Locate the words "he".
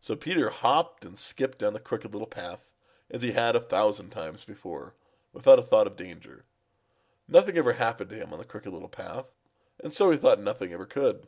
3.22-3.32, 10.12-10.18